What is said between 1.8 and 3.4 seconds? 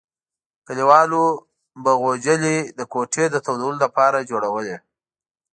به غوجلې د کوټې د